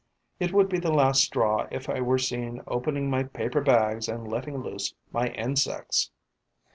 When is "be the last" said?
0.67-1.21